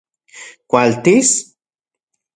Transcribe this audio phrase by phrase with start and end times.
[0.71, 1.29] ¿Kualtis...?